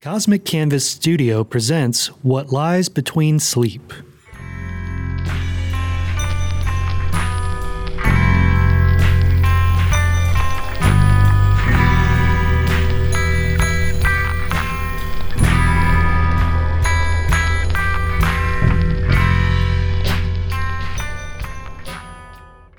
Cosmic 0.00 0.44
Canvas 0.44 0.88
Studio 0.88 1.42
presents 1.42 2.06
What 2.22 2.52
Lies 2.52 2.88
Between 2.88 3.40
Sleep. 3.40 3.92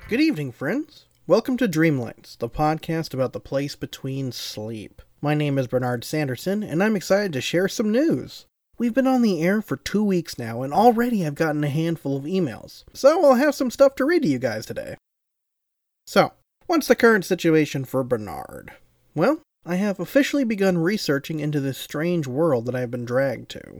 Good 0.08 0.22
evening, 0.22 0.52
friends. 0.52 1.04
Welcome 1.26 1.58
to 1.58 1.68
Dreamlights, 1.68 2.38
the 2.38 2.48
podcast 2.48 3.12
about 3.12 3.34
the 3.34 3.40
place 3.40 3.76
between 3.76 4.32
sleep. 4.32 5.02
My 5.22 5.34
name 5.34 5.58
is 5.58 5.66
Bernard 5.66 6.02
Sanderson, 6.02 6.62
and 6.62 6.82
I'm 6.82 6.96
excited 6.96 7.34
to 7.34 7.42
share 7.42 7.68
some 7.68 7.92
news. 7.92 8.46
We've 8.78 8.94
been 8.94 9.06
on 9.06 9.20
the 9.20 9.42
air 9.42 9.60
for 9.60 9.76
two 9.76 10.02
weeks 10.02 10.38
now, 10.38 10.62
and 10.62 10.72
already 10.72 11.26
I've 11.26 11.34
gotten 11.34 11.62
a 11.62 11.68
handful 11.68 12.16
of 12.16 12.24
emails, 12.24 12.84
so 12.94 13.22
I'll 13.22 13.34
have 13.34 13.54
some 13.54 13.70
stuff 13.70 13.94
to 13.96 14.06
read 14.06 14.22
to 14.22 14.28
you 14.28 14.38
guys 14.38 14.64
today. 14.64 14.96
So, 16.06 16.32
what's 16.66 16.86
the 16.86 16.96
current 16.96 17.26
situation 17.26 17.84
for 17.84 18.02
Bernard? 18.02 18.72
Well, 19.14 19.42
I 19.66 19.76
have 19.76 20.00
officially 20.00 20.44
begun 20.44 20.78
researching 20.78 21.38
into 21.38 21.60
this 21.60 21.76
strange 21.76 22.26
world 22.26 22.64
that 22.64 22.74
I 22.74 22.80
have 22.80 22.90
been 22.90 23.04
dragged 23.04 23.50
to. 23.50 23.78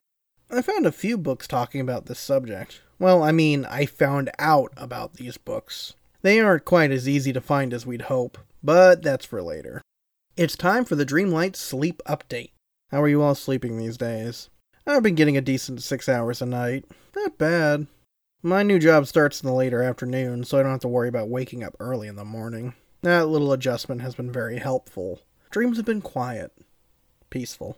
I 0.50 0.60
found 0.60 0.84
a 0.84 0.92
few 0.92 1.16
books 1.16 1.48
talking 1.48 1.80
about 1.80 2.04
this 2.04 2.18
subject. 2.18 2.82
Well, 2.98 3.22
I 3.22 3.32
mean, 3.32 3.64
I 3.64 3.86
found 3.86 4.28
out 4.38 4.74
about 4.76 5.14
these 5.14 5.38
books. 5.38 5.94
They 6.20 6.38
aren't 6.38 6.66
quite 6.66 6.90
as 6.90 7.08
easy 7.08 7.32
to 7.32 7.40
find 7.40 7.72
as 7.72 7.86
we'd 7.86 8.02
hope, 8.02 8.36
but 8.62 9.02
that's 9.02 9.24
for 9.24 9.40
later. 9.40 9.80
It's 10.40 10.56
time 10.56 10.86
for 10.86 10.94
the 10.94 11.04
Dreamlight 11.04 11.54
Sleep 11.54 12.00
Update. 12.08 12.52
How 12.90 13.02
are 13.02 13.08
you 13.08 13.20
all 13.20 13.34
sleeping 13.34 13.76
these 13.76 13.98
days? 13.98 14.48
I've 14.86 15.02
been 15.02 15.14
getting 15.14 15.36
a 15.36 15.42
decent 15.42 15.82
six 15.82 16.08
hours 16.08 16.40
a 16.40 16.46
night. 16.46 16.86
Not 17.14 17.36
bad. 17.36 17.88
My 18.42 18.62
new 18.62 18.78
job 18.78 19.06
starts 19.06 19.42
in 19.42 19.46
the 19.46 19.52
later 19.52 19.82
afternoon, 19.82 20.44
so 20.44 20.58
I 20.58 20.62
don't 20.62 20.70
have 20.70 20.80
to 20.80 20.88
worry 20.88 21.10
about 21.10 21.28
waking 21.28 21.62
up 21.62 21.76
early 21.78 22.08
in 22.08 22.16
the 22.16 22.24
morning. 22.24 22.72
That 23.02 23.28
little 23.28 23.52
adjustment 23.52 24.00
has 24.00 24.14
been 24.14 24.32
very 24.32 24.60
helpful. 24.60 25.20
Dreams 25.50 25.76
have 25.76 25.84
been 25.84 26.00
quiet, 26.00 26.56
peaceful. 27.28 27.76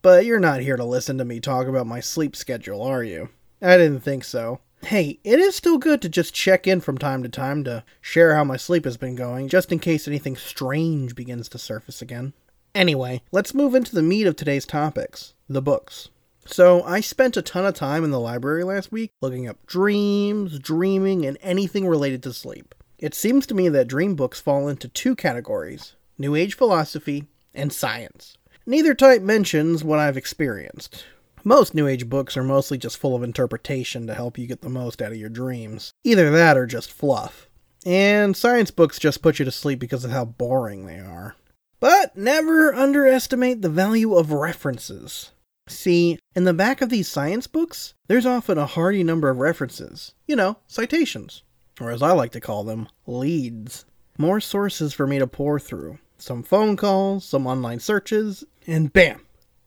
But 0.00 0.24
you're 0.24 0.38
not 0.38 0.60
here 0.60 0.76
to 0.76 0.84
listen 0.84 1.18
to 1.18 1.24
me 1.24 1.40
talk 1.40 1.66
about 1.66 1.88
my 1.88 1.98
sleep 1.98 2.36
schedule, 2.36 2.82
are 2.82 3.02
you? 3.02 3.30
I 3.60 3.76
didn't 3.78 4.04
think 4.04 4.22
so. 4.22 4.60
Hey, 4.82 5.18
it 5.24 5.40
is 5.40 5.56
still 5.56 5.78
good 5.78 6.00
to 6.02 6.08
just 6.08 6.34
check 6.34 6.66
in 6.66 6.80
from 6.80 6.96
time 6.96 7.22
to 7.22 7.28
time 7.28 7.64
to 7.64 7.82
share 8.00 8.36
how 8.36 8.44
my 8.44 8.56
sleep 8.56 8.84
has 8.84 8.96
been 8.96 9.16
going, 9.16 9.48
just 9.48 9.72
in 9.72 9.78
case 9.78 10.06
anything 10.06 10.36
strange 10.36 11.14
begins 11.14 11.48
to 11.48 11.58
surface 11.58 12.00
again. 12.00 12.34
Anyway, 12.74 13.22
let's 13.32 13.54
move 13.54 13.74
into 13.74 13.94
the 13.94 14.02
meat 14.02 14.26
of 14.26 14.36
today's 14.36 14.66
topics 14.66 15.34
the 15.48 15.62
books. 15.62 16.10
So, 16.44 16.82
I 16.84 17.00
spent 17.00 17.36
a 17.36 17.42
ton 17.42 17.66
of 17.66 17.74
time 17.74 18.04
in 18.04 18.10
the 18.10 18.20
library 18.20 18.62
last 18.62 18.92
week 18.92 19.10
looking 19.20 19.48
up 19.48 19.64
dreams, 19.66 20.58
dreaming, 20.60 21.26
and 21.26 21.36
anything 21.40 21.88
related 21.88 22.22
to 22.22 22.32
sleep. 22.32 22.74
It 22.98 23.14
seems 23.14 23.46
to 23.46 23.54
me 23.54 23.68
that 23.68 23.88
dream 23.88 24.14
books 24.14 24.40
fall 24.40 24.68
into 24.68 24.88
two 24.88 25.16
categories 25.16 25.96
New 26.18 26.34
Age 26.34 26.54
philosophy 26.54 27.24
and 27.52 27.72
science. 27.72 28.36
Neither 28.64 28.94
type 28.94 29.22
mentions 29.22 29.82
what 29.82 29.98
I've 29.98 30.16
experienced. 30.16 31.04
Most 31.46 31.76
New 31.76 31.86
Age 31.86 32.08
books 32.08 32.36
are 32.36 32.42
mostly 32.42 32.76
just 32.76 32.96
full 32.96 33.14
of 33.14 33.22
interpretation 33.22 34.08
to 34.08 34.14
help 34.14 34.36
you 34.36 34.48
get 34.48 34.62
the 34.62 34.68
most 34.68 35.00
out 35.00 35.12
of 35.12 35.16
your 35.16 35.28
dreams. 35.28 35.92
Either 36.02 36.28
that 36.32 36.56
or 36.56 36.66
just 36.66 36.90
fluff. 36.90 37.48
And 37.86 38.36
science 38.36 38.72
books 38.72 38.98
just 38.98 39.22
put 39.22 39.38
you 39.38 39.44
to 39.44 39.52
sleep 39.52 39.78
because 39.78 40.04
of 40.04 40.10
how 40.10 40.24
boring 40.24 40.86
they 40.86 40.98
are. 40.98 41.36
But 41.78 42.16
never 42.16 42.74
underestimate 42.74 43.62
the 43.62 43.68
value 43.68 44.16
of 44.16 44.32
references. 44.32 45.30
See, 45.68 46.18
in 46.34 46.42
the 46.42 46.52
back 46.52 46.82
of 46.82 46.88
these 46.88 47.06
science 47.06 47.46
books, 47.46 47.94
there's 48.08 48.26
often 48.26 48.58
a 48.58 48.66
hearty 48.66 49.04
number 49.04 49.30
of 49.30 49.38
references. 49.38 50.14
You 50.26 50.34
know, 50.34 50.56
citations. 50.66 51.44
Or 51.80 51.92
as 51.92 52.02
I 52.02 52.10
like 52.10 52.32
to 52.32 52.40
call 52.40 52.64
them, 52.64 52.88
leads. 53.06 53.84
More 54.18 54.40
sources 54.40 54.92
for 54.92 55.06
me 55.06 55.20
to 55.20 55.28
pour 55.28 55.60
through. 55.60 56.00
Some 56.18 56.42
phone 56.42 56.76
calls, 56.76 57.24
some 57.24 57.46
online 57.46 57.78
searches, 57.78 58.42
and 58.66 58.92
bam! 58.92 59.25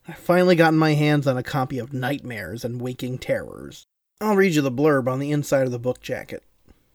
I 0.09 0.14
finally 0.14 0.56
gotten 0.56 0.80
my 0.80 0.96
hands 0.96 1.28
on 1.28 1.38
a 1.38 1.44
copy 1.44 1.78
of 1.78 1.94
Nightmares 1.94 2.66
and 2.66 2.81
Waking 2.81 3.20
Terrors. 3.20 3.86
I'll 4.20 4.36
read 4.36 4.56
you 4.56 4.64
the 4.64 4.72
blurb 4.72 5.08
on 5.08 5.20
the 5.20 5.31
inside 5.31 5.68
of 5.68 5.72
the 5.72 5.78
book 5.78 6.02
jacket. 6.02 6.42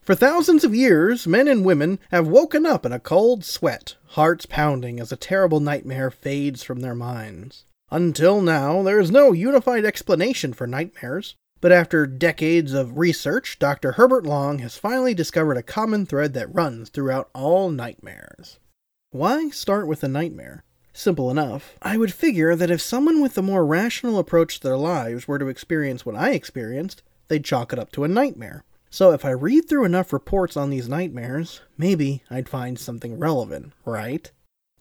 For 0.03 0.17
thousands 0.17 0.65
of 0.65 0.75
years, 0.75 1.25
men 1.25 1.47
and 1.47 1.65
women 1.65 2.01
have 2.11 2.27
woken 2.27 2.67
up 2.67 2.85
in 2.85 2.93
a 2.93 2.99
cold 2.99 3.45
sweat, 3.45 3.95
hearts 4.09 4.47
pounding 4.47 4.99
as 4.99 5.13
a 5.13 5.17
terrible 5.17 5.61
nightmare 5.61 6.11
fades 6.11 6.65
from 6.65 6.81
their 6.81 6.97
minds. 6.97 7.67
Until 7.89 8.41
now, 8.41 8.83
there 8.83 8.99
is 8.99 9.13
no 9.13 9.31
unified 9.31 9.85
explanation 9.85 10.53
for 10.53 10.67
nightmares, 10.67 11.37
but 11.61 11.71
after 11.71 12.09
decades 12.09 12.73
of 12.73 12.99
research, 12.99 13.61
Dr. 13.61 13.93
Herbert 13.93 14.27
Long 14.27 14.59
has 14.59 14.77
finally 14.77 15.15
discovered 15.15 15.57
a 15.57 15.63
common 15.63 16.05
thread 16.05 16.35
that 16.35 16.53
runs 16.53 16.89
throughout 16.89 17.31
all 17.33 17.71
nightmares. 17.71 18.59
Why 19.13 19.51
start 19.51 19.87
with 19.87 20.03
a 20.03 20.09
nightmare? 20.09 20.65
Simple 20.97 21.29
enough. 21.29 21.75
I 21.83 21.99
would 21.99 22.15
figure 22.15 22.55
that 22.55 22.71
if 22.71 22.81
someone 22.81 23.21
with 23.21 23.37
a 23.37 23.43
more 23.43 23.67
rational 23.67 24.21
approach 24.21 24.61
to 24.61 24.69
their 24.69 24.77
lives 24.77 25.27
were 25.27 25.41
to 25.41 25.49
experience 25.49 26.07
what 26.07 26.15
I 26.15 26.31
experienced, 26.31 27.03
they'd 27.27 27.45
chalk 27.45 27.73
it 27.73 27.81
up 27.81 27.91
to 27.93 28.05
a 28.05 28.09
nightmare. 28.09 28.63
So 28.91 29.11
if 29.11 29.25
I 29.25 29.31
read 29.31 29.69
through 29.69 29.87
enough 29.87 30.13
reports 30.13 30.57
on 30.57 30.71
these 30.71 30.89
nightmares, 30.89 31.61
maybe 31.77 32.23
I'd 32.31 32.49
find 32.49 32.79
something 32.79 33.19
relevant, 33.19 33.73
right? 33.85 34.31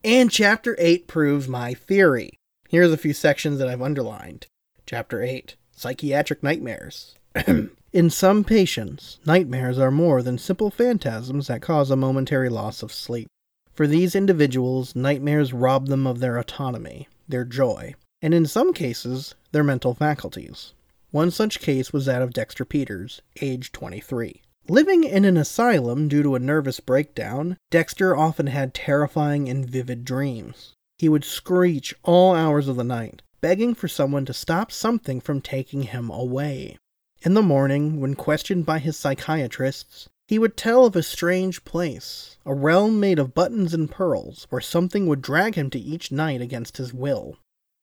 And 0.03 0.29
Chapter 0.29 0.75
8 0.78 1.07
proves 1.07 1.47
my 1.47 1.74
theory. 1.74 2.38
Here's 2.69 2.91
a 2.91 2.97
few 2.97 3.13
sections 3.13 3.57
that 3.57 3.68
I've 3.68 3.81
underlined. 3.81 4.45
Chapter 4.85 5.24
8 5.24 5.56
Psychiatric 5.72 6.44
Nightmares. 6.44 7.16
In 7.91 8.12
some 8.12 8.44
patients, 8.44 9.18
nightmares 9.25 9.80
are 9.80 9.90
more 9.90 10.22
than 10.22 10.38
simple 10.38 10.69
phantasms 10.69 11.47
that 11.47 11.63
cause 11.63 11.90
a 11.90 11.95
momentary 11.95 12.50
loss 12.50 12.84
of 12.84 12.94
sleep. 12.94 13.28
For 13.74 13.88
these 13.88 14.16
individuals, 14.16 14.96
nightmares 14.96 15.52
rob 15.52 15.88
them 15.88 16.06
of 16.06 16.20
their 16.20 16.38
autonomy, 16.38 17.08
their 17.28 17.44
joy, 17.44 17.96
and 18.22 18.34
in 18.34 18.46
some 18.46 18.72
cases, 18.72 19.34
their 19.52 19.64
mental 19.64 19.96
faculties. 19.96 20.74
One 21.10 21.32
such 21.32 21.60
case 21.60 21.92
was 21.92 22.06
that 22.06 22.22
of 22.22 22.34
Dexter 22.34 22.66
Peters, 22.66 23.22
age 23.42 23.72
23. 23.72 24.42
Living 24.68 25.04
in 25.04 25.26
an 25.26 25.38
asylum 25.38 26.08
due 26.08 26.24
to 26.24 26.36
a 26.36 26.40
nervous 26.40 26.80
breakdown, 26.80 27.58
Dexter 27.70 28.16
often 28.16 28.48
had 28.48 28.74
terrifying 28.74 29.50
and 29.50 29.66
vivid 29.66 30.06
dreams. 30.06 30.74
He 30.98 31.10
would 31.10 31.26
screech 31.26 31.94
all 32.04 32.34
hours 32.34 32.68
of 32.68 32.76
the 32.76 32.84
night, 32.84 33.24
begging 33.42 33.74
for 33.74 33.88
someone 33.88 34.26
to 34.26 34.34
stop 34.34 34.72
something 34.72 35.20
from 35.20 35.42
taking 35.42 35.84
him 35.84 36.10
away. 36.10 36.78
In 37.24 37.34
the 37.34 37.42
morning, 37.42 38.00
when 38.00 38.16
questioned 38.16 38.66
by 38.66 38.80
his 38.80 38.98
psychiatrists, 38.98 40.10
he 40.28 40.40
would 40.40 40.56
tell 40.56 40.86
of 40.86 40.96
a 40.96 41.04
strange 41.04 41.64
place, 41.66 42.38
a 42.46 42.54
realm 42.54 43.00
made 43.00 43.20
of 43.20 43.34
buttons 43.34 43.74
and 43.74 43.92
pearls, 43.92 44.48
where 44.50 44.62
something 44.62 45.08
would 45.08 45.22
drag 45.22 45.56
him 45.56 45.70
to 45.70 45.80
each 45.80 46.12
night 46.12 46.42
against 46.42 46.78
his 46.78 46.94
will. 46.94 47.38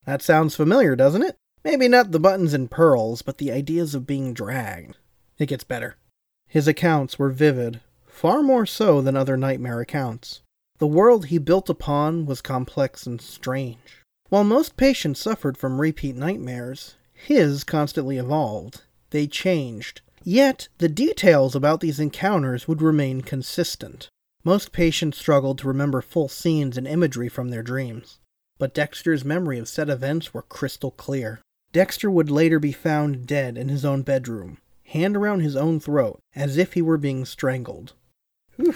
That 0.06 0.22
sounds 0.22 0.56
familiar, 0.56 0.96
doesn't 0.96 1.22
it? 1.22 1.36
Maybe 1.62 1.88
not 1.88 2.10
the 2.10 2.20
buttons 2.20 2.54
and 2.54 2.70
pearls, 2.70 3.22
but 3.22 3.38
the 3.38 3.52
ideas 3.52 3.94
of 3.94 4.06
being 4.06 4.32
dragged. 4.32 4.96
It 5.38 5.46
gets 5.46 5.64
better. 5.64 5.96
His 6.48 6.66
accounts 6.66 7.18
were 7.18 7.30
vivid, 7.30 7.80
far 8.06 8.42
more 8.42 8.66
so 8.66 9.00
than 9.02 9.16
other 9.16 9.36
nightmare 9.36 9.80
accounts. 9.80 10.40
The 10.78 10.86
world 10.86 11.26
he 11.26 11.38
built 11.38 11.68
upon 11.68 12.24
was 12.24 12.40
complex 12.40 13.06
and 13.06 13.20
strange. 13.20 14.02
While 14.30 14.44
most 14.44 14.76
patients 14.76 15.20
suffered 15.20 15.58
from 15.58 15.80
repeat 15.80 16.16
nightmares, 16.16 16.94
his 17.12 17.64
constantly 17.64 18.16
evolved. 18.16 18.82
They 19.10 19.26
changed, 19.26 20.00
Yet, 20.22 20.68
the 20.78 20.88
details 20.88 21.54
about 21.54 21.80
these 21.80 22.00
encounters 22.00 22.68
would 22.68 22.82
remain 22.82 23.22
consistent. 23.22 24.08
Most 24.44 24.72
patients 24.72 25.18
struggled 25.18 25.58
to 25.58 25.68
remember 25.68 26.00
full 26.00 26.28
scenes 26.28 26.76
and 26.76 26.86
imagery 26.86 27.28
from 27.28 27.48
their 27.48 27.62
dreams, 27.62 28.18
but 28.58 28.74
Dexter's 28.74 29.24
memory 29.24 29.58
of 29.58 29.68
said 29.68 29.88
events 29.88 30.32
were 30.32 30.42
crystal 30.42 30.90
clear. 30.90 31.40
Dexter 31.72 32.10
would 32.10 32.30
later 32.30 32.58
be 32.58 32.72
found 32.72 33.26
dead 33.26 33.56
in 33.56 33.68
his 33.68 33.84
own 33.84 34.02
bedroom, 34.02 34.58
hand 34.84 35.16
around 35.16 35.40
his 35.40 35.56
own 35.56 35.80
throat, 35.80 36.20
as 36.34 36.56
if 36.56 36.72
he 36.72 36.82
were 36.82 36.98
being 36.98 37.24
strangled. 37.24 37.94
Whew. 38.56 38.74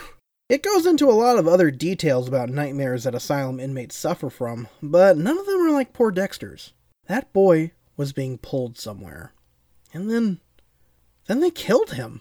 It 0.49 0.63
goes 0.63 0.85
into 0.85 1.11
a 1.11 1.13
lot 1.13 1.39
of 1.39 1.49
other 1.49 1.71
details 1.71 2.29
about 2.29 2.51
nightmares 2.51 3.05
that 3.05 3.15
asylum 3.15 3.59
inmates 3.59 3.97
suffer 3.97 4.29
from, 4.29 4.69
but 4.83 5.17
none 5.17 5.39
of 5.39 5.47
them 5.47 5.61
are 5.67 5.73
like 5.73 5.95
poor 5.95 6.11
Dexter's. 6.11 6.75
That 7.07 7.33
boy 7.33 7.73
was 7.97 8.13
being 8.13 8.39
pulled 8.39 8.79
somewhere. 8.79 9.33
And 9.93 10.11
then 10.11 10.41
then 11.27 11.41
they 11.41 11.51
killed 11.51 11.93
him. 11.93 12.21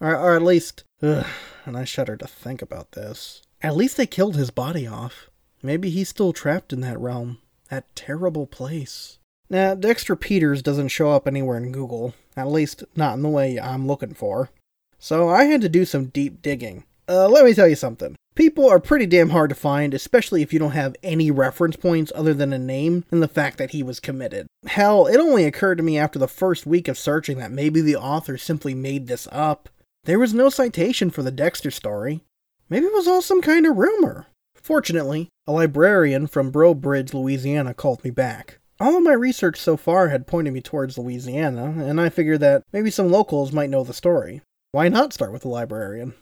Or, 0.00 0.16
or 0.16 0.36
at 0.36 0.42
least, 0.42 0.84
ugh, 1.02 1.26
and 1.64 1.76
I 1.76 1.84
shudder 1.84 2.16
to 2.16 2.26
think 2.26 2.60
about 2.62 2.92
this. 2.92 3.42
At 3.62 3.76
least 3.76 3.96
they 3.96 4.06
killed 4.06 4.36
his 4.36 4.50
body 4.50 4.86
off. 4.86 5.30
Maybe 5.62 5.88
he's 5.90 6.08
still 6.08 6.32
trapped 6.32 6.72
in 6.72 6.80
that 6.82 6.98
realm. 7.00 7.38
That 7.70 7.94
terrible 7.96 8.46
place. 8.46 9.18
Now, 9.48 9.74
Dexter 9.74 10.16
Peters 10.16 10.62
doesn't 10.62 10.88
show 10.88 11.12
up 11.12 11.26
anywhere 11.26 11.56
in 11.56 11.72
Google, 11.72 12.14
at 12.36 12.48
least 12.48 12.84
not 12.96 13.14
in 13.14 13.22
the 13.22 13.28
way 13.28 13.58
I'm 13.58 13.86
looking 13.86 14.14
for. 14.14 14.50
So 14.98 15.28
I 15.28 15.44
had 15.44 15.60
to 15.60 15.68
do 15.68 15.84
some 15.84 16.06
deep 16.06 16.42
digging. 16.42 16.84
Uh, 17.08 17.28
let 17.28 17.44
me 17.44 17.54
tell 17.54 17.68
you 17.68 17.76
something. 17.76 18.16
People 18.36 18.68
are 18.68 18.80
pretty 18.80 19.06
damn 19.06 19.30
hard 19.30 19.50
to 19.50 19.54
find, 19.54 19.94
especially 19.94 20.42
if 20.42 20.52
you 20.52 20.58
don't 20.58 20.72
have 20.72 20.96
any 21.04 21.30
reference 21.30 21.76
points 21.76 22.10
other 22.16 22.34
than 22.34 22.52
a 22.52 22.58
name 22.58 23.04
and 23.12 23.22
the 23.22 23.28
fact 23.28 23.58
that 23.58 23.70
he 23.70 23.82
was 23.82 24.00
committed. 24.00 24.48
Hell, 24.66 25.06
it 25.06 25.18
only 25.18 25.44
occurred 25.44 25.76
to 25.76 25.84
me 25.84 25.96
after 25.96 26.18
the 26.18 26.26
first 26.26 26.66
week 26.66 26.88
of 26.88 26.98
searching 26.98 27.38
that 27.38 27.52
maybe 27.52 27.80
the 27.80 27.94
author 27.94 28.36
simply 28.36 28.74
made 28.74 29.06
this 29.06 29.28
up. 29.30 29.68
There 30.02 30.18
was 30.18 30.34
no 30.34 30.50
citation 30.50 31.10
for 31.10 31.22
the 31.22 31.30
Dexter 31.30 31.70
story. 31.70 32.22
Maybe 32.68 32.86
it 32.86 32.92
was 32.92 33.06
all 33.06 33.22
some 33.22 33.40
kind 33.40 33.66
of 33.66 33.76
rumor. 33.76 34.26
Fortunately, 34.56 35.28
a 35.46 35.52
librarian 35.52 36.26
from 36.26 36.50
Breaux 36.50 36.74
Bridge, 36.74 37.14
Louisiana 37.14 37.72
called 37.72 38.02
me 38.02 38.10
back. 38.10 38.58
All 38.80 38.96
of 38.96 39.04
my 39.04 39.12
research 39.12 39.60
so 39.60 39.76
far 39.76 40.08
had 40.08 40.26
pointed 40.26 40.52
me 40.52 40.60
towards 40.60 40.98
Louisiana, 40.98 41.74
and 41.84 42.00
I 42.00 42.08
figured 42.08 42.40
that 42.40 42.64
maybe 42.72 42.90
some 42.90 43.12
locals 43.12 43.52
might 43.52 43.70
know 43.70 43.84
the 43.84 43.94
story. 43.94 44.42
Why 44.72 44.88
not 44.88 45.12
start 45.12 45.32
with 45.32 45.42
the 45.42 45.48
librarian? 45.48 46.14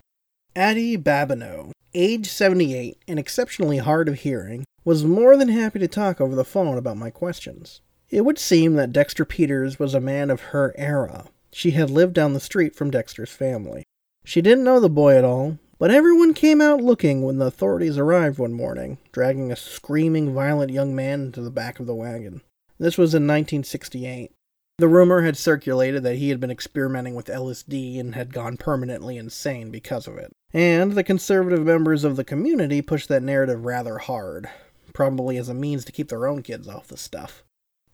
Addie 0.55 0.99
Babineau, 0.99 1.73
age 1.95 2.29
78 2.29 2.99
and 3.09 3.19
exceptionally 3.19 3.79
hard 3.79 4.07
of 4.07 4.21
hearing, 4.21 4.65
was 4.85 5.03
more 5.03 5.35
than 5.35 5.49
happy 5.49 5.79
to 5.79 5.89
talk 5.89 6.21
over 6.21 6.35
the 6.35 6.45
phone 6.45 6.77
about 6.77 6.99
my 6.99 7.09
questions. 7.09 7.81
It 8.11 8.27
would 8.27 8.39
seem 8.39 8.75
that 8.75 8.93
Dexter 8.93 9.25
Peters 9.25 9.79
was 9.79 9.95
a 9.95 10.01
man 10.01 10.31
of 10.31 10.41
her 10.53 10.75
era. 10.77 11.25
She 11.53 11.71
had 11.71 11.89
lived 11.89 12.13
down 12.13 12.35
the 12.35 12.41
street 12.41 12.77
from 12.77 12.91
Dexter's 12.91 13.31
family. 13.31 13.85
She 14.27 14.43
didn't 14.43 14.65
know 14.65 14.79
the 14.79 14.91
boy 14.91 15.17
at 15.17 15.25
all, 15.25 15.59
but 15.79 15.91
everyone 15.91 16.35
came 16.35 16.61
out 16.61 16.83
looking 16.83 17.23
when 17.23 17.39
the 17.39 17.47
authorities 17.47 17.97
arrived 17.97 18.39
one 18.39 18.53
morning, 18.53 18.99
dragging 19.11 19.51
a 19.51 19.57
screaming, 19.57 20.35
violent 20.35 20.71
young 20.71 20.95
man 20.95 21.23
into 21.23 21.41
the 21.41 21.51
back 21.51 21.81
of 21.81 21.87
the 21.87 21.95
wagon. 21.95 22.43
This 22.79 22.99
was 22.99 23.15
in 23.15 23.23
1968. 23.23 24.33
The 24.83 24.89
rumor 24.89 25.23
had 25.23 25.37
circulated 25.37 26.03
that 26.03 26.17
he 26.17 26.31
had 26.31 26.41
been 26.41 26.51
experimenting 26.51 27.15
with 27.15 27.27
LSD 27.27 28.01
and 28.01 28.17
had 28.17 28.35
gone 28.35 28.57
permanently 28.57 29.17
insane 29.17 29.71
because 29.71 30.09
of 30.09 30.19
it. 30.19 30.33
And 30.53 30.95
the 30.95 31.05
conservative 31.05 31.65
members 31.65 32.03
of 32.03 32.17
the 32.17 32.25
community 32.25 32.83
pushed 32.83 33.09
that 33.09 33.23
narrative 33.23 33.65
rather 33.65 33.99
hard, 33.99 34.51
probably 34.93 35.37
as 35.37 35.49
a 35.49 35.55
means 35.55 35.85
to 35.85 35.93
keep 35.93 36.09
their 36.09 36.27
own 36.27 36.43
kids 36.43 36.67
off 36.67 36.89
the 36.89 36.97
stuff. 36.97 37.45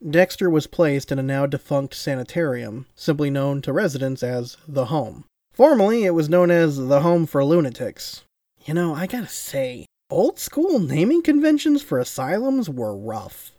Dexter 0.02 0.48
was 0.48 0.66
placed 0.66 1.12
in 1.12 1.18
a 1.18 1.22
now 1.22 1.44
defunct 1.44 1.92
sanitarium, 1.92 2.86
simply 2.94 3.28
known 3.28 3.60
to 3.60 3.72
residents 3.74 4.22
as 4.22 4.56
the 4.66 4.86
Home. 4.86 5.26
Formerly, 5.52 6.04
it 6.04 6.14
was 6.14 6.30
known 6.30 6.50
as 6.50 6.78
the 6.78 7.02
Home 7.02 7.26
for 7.26 7.44
Lunatics. 7.44 8.22
You 8.64 8.72
know, 8.72 8.94
I 8.94 9.06
gotta 9.06 9.28
say, 9.28 9.84
old 10.08 10.38
school 10.38 10.78
naming 10.78 11.20
conventions 11.20 11.82
for 11.82 11.98
asylums 11.98 12.70
were 12.70 12.96
rough. 12.96 13.52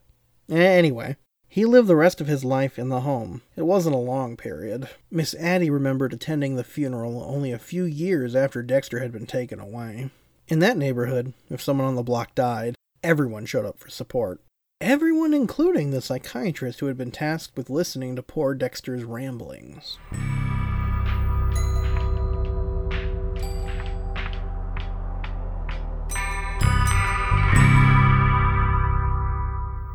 Anyway, 0.49 1.15
he 1.49 1.65
lived 1.65 1.87
the 1.87 1.95
rest 1.95 2.21
of 2.21 2.27
his 2.27 2.45
life 2.45 2.77
in 2.77 2.89
the 2.89 3.01
home. 3.01 3.41
It 3.55 3.63
wasn't 3.63 3.95
a 3.95 3.99
long 3.99 4.37
period. 4.37 4.87
Miss 5.09 5.33
Addie 5.33 5.71
remembered 5.71 6.13
attending 6.13 6.55
the 6.55 6.63
funeral 6.63 7.23
only 7.23 7.51
a 7.51 7.59
few 7.59 7.83
years 7.83 8.35
after 8.35 8.61
Dexter 8.61 8.99
had 8.99 9.11
been 9.11 9.25
taken 9.25 9.59
away. 9.59 10.11
In 10.47 10.59
that 10.59 10.77
neighborhood, 10.77 11.33
if 11.49 11.61
someone 11.61 11.87
on 11.87 11.95
the 11.95 12.03
block 12.03 12.35
died, 12.35 12.75
everyone 13.03 13.45
showed 13.45 13.65
up 13.65 13.79
for 13.79 13.89
support. 13.89 14.41
Everyone, 14.79 15.33
including 15.33 15.91
the 15.91 16.01
psychiatrist 16.01 16.79
who 16.79 16.85
had 16.85 16.97
been 16.97 17.11
tasked 17.11 17.57
with 17.57 17.69
listening 17.69 18.15
to 18.15 18.23
poor 18.23 18.53
Dexter's 18.53 19.03
ramblings. 19.03 19.97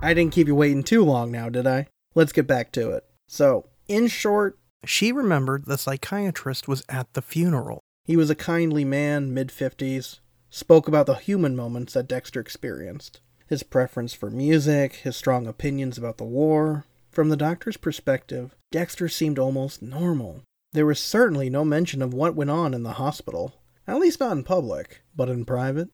I 0.04 0.12
didn't 0.12 0.34
keep 0.34 0.48
you 0.48 0.54
waiting 0.54 0.82
too 0.82 1.02
long 1.02 1.32
now, 1.32 1.48
did 1.48 1.66
I? 1.66 1.86
Let's 2.14 2.32
get 2.32 2.46
back 2.46 2.72
to 2.72 2.90
it. 2.90 3.06
So, 3.26 3.70
in 3.88 4.08
short, 4.08 4.58
she 4.84 5.12
remembered 5.12 5.64
the 5.64 5.78
psychiatrist 5.78 6.68
was 6.68 6.84
at 6.90 7.10
the 7.14 7.22
funeral. 7.22 7.80
He 8.04 8.14
was 8.14 8.28
a 8.28 8.34
kindly 8.34 8.84
man, 8.84 9.32
mid 9.32 9.48
50s, 9.48 10.20
spoke 10.50 10.88
about 10.88 11.06
the 11.06 11.14
human 11.14 11.56
moments 11.56 11.94
that 11.94 12.06
Dexter 12.06 12.38
experienced. 12.38 13.22
His 13.46 13.62
preference 13.62 14.12
for 14.12 14.28
music, 14.30 14.96
his 14.96 15.16
strong 15.16 15.46
opinions 15.46 15.96
about 15.96 16.18
the 16.18 16.24
war. 16.24 16.84
From 17.10 17.30
the 17.30 17.36
doctor's 17.36 17.78
perspective, 17.78 18.54
Dexter 18.70 19.08
seemed 19.08 19.38
almost 19.38 19.80
normal. 19.80 20.42
There 20.74 20.84
was 20.84 21.00
certainly 21.00 21.48
no 21.48 21.64
mention 21.64 22.02
of 22.02 22.12
what 22.12 22.36
went 22.36 22.50
on 22.50 22.74
in 22.74 22.82
the 22.82 22.94
hospital, 22.94 23.54
at 23.86 23.98
least 24.00 24.20
not 24.20 24.32
in 24.32 24.44
public, 24.44 25.00
but 25.16 25.30
in 25.30 25.46
private. 25.46 25.88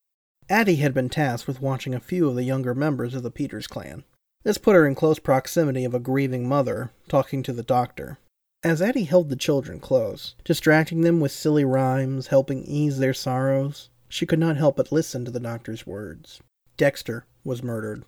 Addie 0.51 0.77
had 0.77 0.93
been 0.93 1.09
tasked 1.09 1.47
with 1.47 1.63
watching 1.63 1.95
a 1.95 2.01
few 2.01 2.29
of 2.29 2.35
the 2.35 2.43
younger 2.43 2.75
members 2.75 3.15
of 3.15 3.23
the 3.23 3.31
Peters 3.31 3.69
clan. 3.69 4.03
This 4.43 4.59
put 4.59 4.75
her 4.75 4.85
in 4.85 4.97
close 4.97 5.21
proximity 5.21 5.85
of 5.85 5.95
a 5.95 6.01
grieving 6.01 6.49
mother, 6.49 6.91
talking 7.09 7.45
to 7.45 7.53
the 7.53 7.63
doctor. 7.63 8.19
As 8.65 8.83
Addie 8.83 9.05
held 9.05 9.29
the 9.29 9.37
children 9.37 9.79
close, 9.79 10.35
distracting 10.43 11.03
them 11.03 11.21
with 11.21 11.31
silly 11.31 11.65
rhymes, 11.65 12.27
helping 12.27 12.65
ease 12.65 12.99
their 12.99 13.15
sorrows, 13.15 13.91
she 14.09 14.27
could 14.27 14.41
not 14.41 14.57
help 14.57 14.77
but 14.77 14.91
listen 14.91 15.25
to 15.25 15.31
the 15.31 15.39
doctor's 15.39 15.87
words. 15.87 16.41
Dexter 16.77 17.27
was 17.45 17.63
murdered. 17.63 18.05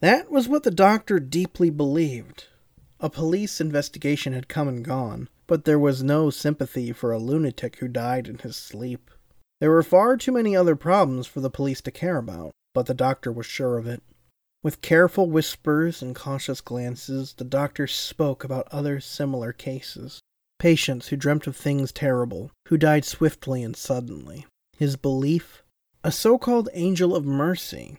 That 0.00 0.30
was 0.30 0.48
what 0.48 0.62
the 0.62 0.70
doctor 0.70 1.20
deeply 1.20 1.68
believed. 1.68 2.46
A 2.98 3.10
police 3.10 3.60
investigation 3.60 4.32
had 4.32 4.48
come 4.48 4.68
and 4.68 4.82
gone, 4.82 5.28
but 5.46 5.66
there 5.66 5.78
was 5.78 6.02
no 6.02 6.30
sympathy 6.30 6.92
for 6.92 7.12
a 7.12 7.18
lunatic 7.18 7.76
who 7.76 7.88
died 7.88 8.26
in 8.26 8.38
his 8.38 8.56
sleep. 8.56 9.10
There 9.60 9.70
were 9.70 9.82
far 9.82 10.16
too 10.16 10.32
many 10.32 10.54
other 10.54 10.76
problems 10.76 11.26
for 11.26 11.40
the 11.40 11.50
police 11.50 11.80
to 11.82 11.90
care 11.90 12.18
about, 12.18 12.52
but 12.74 12.86
the 12.86 12.94
doctor 12.94 13.32
was 13.32 13.46
sure 13.46 13.76
of 13.76 13.86
it. 13.86 14.02
With 14.62 14.82
careful 14.82 15.30
whispers 15.30 16.02
and 16.02 16.14
cautious 16.14 16.60
glances, 16.60 17.34
the 17.36 17.44
doctor 17.44 17.86
spoke 17.86 18.44
about 18.44 18.68
other 18.72 19.00
similar 19.00 19.52
cases. 19.52 20.20
Patients 20.58 21.08
who 21.08 21.16
dreamt 21.16 21.46
of 21.46 21.56
things 21.56 21.92
terrible, 21.92 22.50
who 22.66 22.76
died 22.76 23.04
swiftly 23.04 23.62
and 23.62 23.76
suddenly. 23.76 24.46
His 24.76 24.96
belief? 24.96 25.62
A 26.02 26.10
so 26.12 26.38
called 26.38 26.68
angel 26.72 27.14
of 27.14 27.24
mercy. 27.24 27.98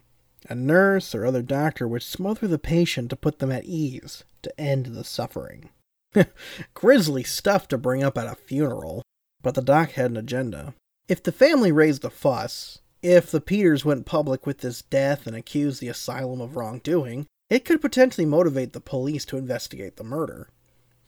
A 0.50 0.56
nurse 0.56 1.14
or 1.14 1.26
other 1.26 1.42
doctor 1.42 1.88
would 1.88 2.04
smother 2.04 2.48
the 2.48 2.60
patient 2.60 3.10
to 3.10 3.16
put 3.16 3.40
them 3.40 3.52
at 3.52 3.66
ease, 3.66 4.24
to 4.42 4.60
end 4.60 4.88
the 4.88 5.04
suffering. 5.04 5.70
Grisly 6.74 7.24
stuff 7.24 7.68
to 7.68 7.78
bring 7.78 8.04
up 8.04 8.18
at 8.18 8.28
a 8.28 8.36
funeral, 8.36 9.02
but 9.42 9.56
the 9.56 9.62
doc 9.62 9.92
had 9.92 10.12
an 10.12 10.18
agenda. 10.18 10.74
If 11.10 11.24
the 11.24 11.32
family 11.32 11.72
raised 11.72 12.06
a 12.06 12.12
fuss, 12.12 12.82
if 13.02 13.32
the 13.32 13.42
Peters 13.42 13.84
went 13.84 14.06
public 14.06 14.46
with 14.46 14.60
this 14.60 14.84
death 14.84 15.26
and 15.26 15.36
accused 15.36 15.82
the 15.82 15.88
asylum 15.88 16.40
of 16.40 16.56
wrongdoing, 16.56 17.26
it 17.50 17.66
could 17.66 17.82
potentially 17.82 18.28
motivate 18.28 18.74
the 18.74 18.80
police 18.80 19.26
to 19.26 19.38
investigate 19.38 19.98
the 19.98 20.04
murder. 20.04 20.50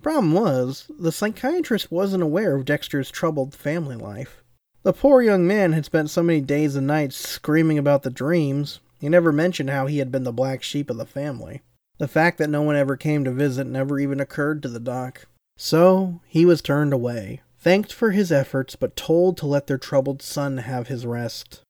Problem 0.01 0.33
was, 0.33 0.89
the 0.97 1.11
psychiatrist 1.11 1.91
wasn't 1.91 2.23
aware 2.23 2.55
of 2.55 2.65
Dexter's 2.65 3.11
troubled 3.11 3.53
family 3.53 3.95
life. 3.95 4.41
The 4.81 4.91
poor 4.91 5.21
young 5.21 5.45
man 5.45 5.73
had 5.73 5.85
spent 5.85 6.09
so 6.09 6.23
many 6.23 6.41
days 6.41 6.75
and 6.75 6.87
nights 6.87 7.15
screaming 7.15 7.77
about 7.77 8.01
the 8.01 8.09
dreams, 8.09 8.79
he 8.99 9.07
never 9.07 9.31
mentioned 9.31 9.69
how 9.69 9.85
he 9.85 9.99
had 9.99 10.11
been 10.11 10.23
the 10.23 10.33
black 10.33 10.63
sheep 10.63 10.89
of 10.89 10.97
the 10.97 11.05
family. 11.05 11.61
The 11.99 12.07
fact 12.07 12.39
that 12.39 12.49
no 12.49 12.63
one 12.63 12.75
ever 12.75 12.97
came 12.97 13.23
to 13.23 13.31
visit 13.31 13.67
never 13.67 13.99
even 13.99 14.19
occurred 14.19 14.63
to 14.63 14.67
the 14.69 14.79
doc. 14.79 15.27
So, 15.57 16.21
he 16.25 16.43
was 16.43 16.63
turned 16.63 16.91
away 16.91 17.41
thanked 17.61 17.93
for 17.93 18.11
his 18.11 18.31
efforts, 18.31 18.75
but 18.75 18.95
told 18.95 19.37
to 19.37 19.45
let 19.45 19.67
their 19.67 19.77
troubled 19.77 20.21
son 20.21 20.57
have 20.57 20.87
his 20.87 21.05
rest. 21.05 21.61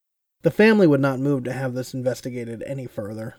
The 0.41 0.51
family 0.51 0.88
would 0.88 1.01
not 1.01 1.19
move 1.19 1.43
to 1.43 1.53
have 1.53 1.74
this 1.74 1.93
investigated 1.93 2.63
any 2.65 2.88
further. 2.88 3.36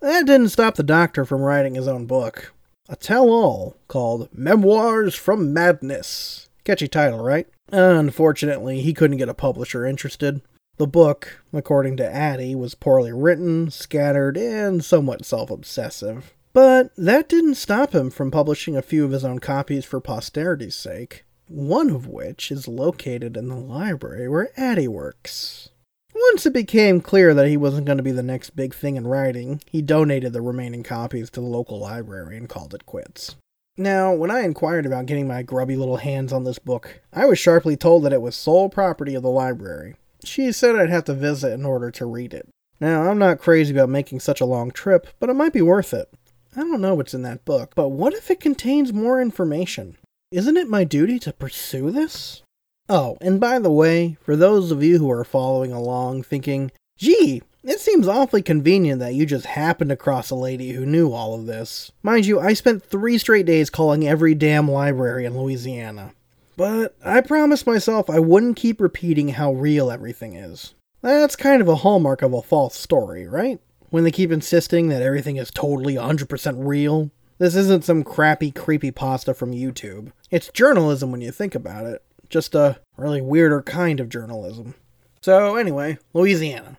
That 0.00 0.26
didn't 0.26 0.50
stop 0.50 0.76
the 0.76 0.82
doctor 0.82 1.24
from 1.24 1.40
writing 1.40 1.74
his 1.74 1.88
own 1.88 2.06
book, 2.06 2.52
a 2.88 2.96
tell 2.96 3.30
all 3.30 3.76
called 3.88 4.28
Memoirs 4.32 5.14
from 5.14 5.54
Madness. 5.54 6.48
Catchy 6.64 6.86
title, 6.86 7.24
right? 7.24 7.48
Unfortunately, 7.72 8.82
he 8.82 8.92
couldn't 8.92 9.16
get 9.16 9.28
a 9.28 9.34
publisher 9.34 9.86
interested. 9.86 10.42
The 10.76 10.86
book, 10.86 11.42
according 11.52 11.96
to 11.96 12.14
Addie, 12.14 12.54
was 12.54 12.74
poorly 12.74 13.12
written, 13.12 13.70
scattered, 13.70 14.36
and 14.36 14.84
somewhat 14.84 15.24
self 15.24 15.50
obsessive. 15.50 16.34
But 16.52 16.94
that 16.96 17.28
didn't 17.28 17.54
stop 17.54 17.94
him 17.94 18.10
from 18.10 18.30
publishing 18.30 18.76
a 18.76 18.82
few 18.82 19.04
of 19.04 19.12
his 19.12 19.24
own 19.24 19.38
copies 19.38 19.84
for 19.84 20.00
posterity's 20.00 20.74
sake 20.74 21.24
one 21.48 21.90
of 21.90 22.06
which 22.06 22.50
is 22.50 22.68
located 22.68 23.36
in 23.36 23.48
the 23.48 23.56
library 23.56 24.28
where 24.28 24.50
Addie 24.56 24.88
works. 24.88 25.68
Once 26.14 26.46
it 26.46 26.52
became 26.52 27.00
clear 27.00 27.34
that 27.34 27.48
he 27.48 27.56
wasn't 27.56 27.86
going 27.86 27.98
to 27.98 28.02
be 28.02 28.12
the 28.12 28.22
next 28.22 28.50
big 28.50 28.74
thing 28.74 28.96
in 28.96 29.06
writing, 29.06 29.60
he 29.70 29.82
donated 29.82 30.32
the 30.32 30.40
remaining 30.40 30.82
copies 30.82 31.30
to 31.30 31.40
the 31.40 31.46
local 31.46 31.78
library 31.78 32.36
and 32.36 32.48
called 32.48 32.74
it 32.74 32.86
quits. 32.86 33.36
Now, 33.76 34.14
when 34.14 34.30
I 34.30 34.40
inquired 34.40 34.86
about 34.86 35.04
getting 35.04 35.28
my 35.28 35.42
grubby 35.42 35.76
little 35.76 35.98
hands 35.98 36.32
on 36.32 36.44
this 36.44 36.58
book, 36.58 37.02
I 37.12 37.26
was 37.26 37.38
sharply 37.38 37.76
told 37.76 38.04
that 38.04 38.12
it 38.12 38.22
was 38.22 38.34
sole 38.34 38.70
property 38.70 39.14
of 39.14 39.22
the 39.22 39.30
library. 39.30 39.96
She 40.24 40.50
said 40.52 40.76
I'd 40.76 40.88
have 40.88 41.04
to 41.04 41.14
visit 41.14 41.52
in 41.52 41.66
order 41.66 41.90
to 41.90 42.06
read 42.06 42.32
it. 42.32 42.48
Now, 42.80 43.10
I'm 43.10 43.18
not 43.18 43.38
crazy 43.38 43.74
about 43.74 43.90
making 43.90 44.20
such 44.20 44.40
a 44.40 44.46
long 44.46 44.70
trip, 44.70 45.06
but 45.20 45.28
it 45.28 45.34
might 45.34 45.52
be 45.52 45.62
worth 45.62 45.92
it. 45.92 46.08
I 46.56 46.60
don't 46.60 46.80
know 46.80 46.94
what's 46.94 47.12
in 47.14 47.22
that 47.22 47.44
book, 47.44 47.74
but 47.74 47.88
what 47.88 48.14
if 48.14 48.30
it 48.30 48.40
contains 48.40 48.94
more 48.94 49.20
information? 49.20 49.98
Isn't 50.32 50.56
it 50.56 50.68
my 50.68 50.82
duty 50.82 51.20
to 51.20 51.32
pursue 51.32 51.92
this? 51.92 52.42
Oh, 52.88 53.16
and 53.20 53.38
by 53.38 53.60
the 53.60 53.70
way, 53.70 54.16
for 54.20 54.34
those 54.34 54.72
of 54.72 54.82
you 54.82 54.98
who 54.98 55.08
are 55.08 55.24
following 55.24 55.72
along 55.72 56.24
thinking, 56.24 56.72
gee, 56.98 57.42
it 57.62 57.78
seems 57.78 58.08
awfully 58.08 58.42
convenient 58.42 58.98
that 58.98 59.14
you 59.14 59.24
just 59.24 59.46
happened 59.46 59.92
across 59.92 60.30
a 60.30 60.34
lady 60.34 60.72
who 60.72 60.84
knew 60.84 61.12
all 61.12 61.34
of 61.34 61.46
this. 61.46 61.92
Mind 62.02 62.26
you, 62.26 62.40
I 62.40 62.54
spent 62.54 62.82
three 62.82 63.18
straight 63.18 63.46
days 63.46 63.70
calling 63.70 64.06
every 64.06 64.34
damn 64.34 64.68
library 64.68 65.26
in 65.26 65.38
Louisiana. 65.38 66.12
But 66.56 66.96
I 67.04 67.20
promised 67.20 67.66
myself 67.66 68.10
I 68.10 68.18
wouldn't 68.18 68.56
keep 68.56 68.80
repeating 68.80 69.28
how 69.28 69.52
real 69.52 69.92
everything 69.92 70.34
is. 70.34 70.74
That's 71.02 71.36
kind 71.36 71.62
of 71.62 71.68
a 71.68 71.76
hallmark 71.76 72.22
of 72.22 72.32
a 72.32 72.42
false 72.42 72.76
story, 72.76 73.28
right? 73.28 73.60
When 73.90 74.02
they 74.02 74.10
keep 74.10 74.32
insisting 74.32 74.88
that 74.88 75.02
everything 75.02 75.36
is 75.36 75.52
totally 75.52 75.94
100% 75.94 76.54
real. 76.58 77.12
This 77.38 77.54
isn't 77.54 77.84
some 77.84 78.02
crappy 78.02 78.50
creepy 78.50 78.90
pasta 78.90 79.34
from 79.34 79.52
YouTube. 79.52 80.12
It's 80.30 80.48
journalism 80.48 81.12
when 81.12 81.20
you 81.20 81.30
think 81.30 81.54
about 81.54 81.84
it. 81.84 82.02
Just 82.30 82.54
a 82.54 82.80
really 82.96 83.20
weirder 83.20 83.62
kind 83.62 84.00
of 84.00 84.08
journalism. 84.08 84.74
So, 85.20 85.56
anyway, 85.56 85.98
Louisiana. 86.14 86.78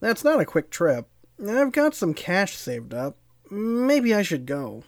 That's 0.00 0.22
not 0.22 0.40
a 0.40 0.44
quick 0.44 0.70
trip. 0.70 1.08
I've 1.48 1.72
got 1.72 1.94
some 1.94 2.12
cash 2.12 2.56
saved 2.56 2.92
up. 2.92 3.16
Maybe 3.50 4.14
I 4.14 4.22
should 4.22 4.44
go. 4.46 4.84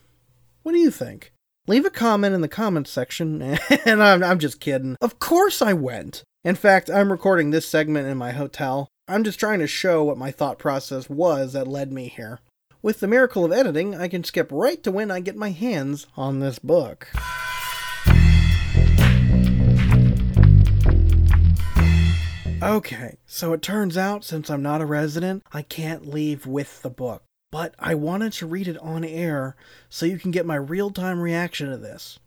What 0.62 0.72
do 0.72 0.78
you 0.78 0.90
think? 0.90 1.32
Leave 1.66 1.86
a 1.86 1.90
comment 1.90 2.34
in 2.34 2.42
the 2.42 2.48
comments 2.48 2.90
section, 2.90 3.40
and 3.86 4.02
I'm, 4.02 4.22
I'm 4.22 4.38
just 4.38 4.60
kidding. 4.60 4.96
Of 5.00 5.18
course 5.18 5.62
I 5.62 5.72
went. 5.72 6.22
In 6.44 6.54
fact, 6.54 6.90
I'm 6.90 7.10
recording 7.10 7.50
this 7.50 7.66
segment 7.66 8.06
in 8.06 8.18
my 8.18 8.32
hotel. 8.32 8.88
I'm 9.08 9.24
just 9.24 9.40
trying 9.40 9.60
to 9.60 9.66
show 9.66 10.04
what 10.04 10.18
my 10.18 10.30
thought 10.30 10.58
process 10.58 11.08
was 11.08 11.54
that 11.54 11.66
led 11.66 11.92
me 11.92 12.08
here. 12.08 12.40
With 12.86 13.00
the 13.00 13.08
miracle 13.08 13.44
of 13.44 13.50
editing, 13.50 13.96
I 13.96 14.06
can 14.06 14.22
skip 14.22 14.48
right 14.52 14.80
to 14.84 14.92
when 14.92 15.10
I 15.10 15.18
get 15.18 15.34
my 15.34 15.50
hands 15.50 16.06
on 16.16 16.38
this 16.38 16.60
book. 16.60 17.08
Okay, 22.62 23.16
so 23.26 23.52
it 23.52 23.60
turns 23.60 23.96
out 23.96 24.22
since 24.22 24.48
I'm 24.48 24.62
not 24.62 24.80
a 24.80 24.86
resident, 24.86 25.42
I 25.52 25.62
can't 25.62 26.06
leave 26.06 26.46
with 26.46 26.80
the 26.82 26.88
book. 26.88 27.24
But 27.50 27.74
I 27.80 27.96
wanted 27.96 28.32
to 28.34 28.46
read 28.46 28.68
it 28.68 28.78
on 28.78 29.02
air 29.02 29.56
so 29.88 30.06
you 30.06 30.20
can 30.20 30.30
get 30.30 30.46
my 30.46 30.54
real 30.54 30.92
time 30.92 31.18
reaction 31.18 31.68
to 31.70 31.76
this. 31.76 32.20